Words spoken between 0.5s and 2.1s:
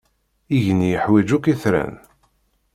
Igenni iḥwaǧ akk itran.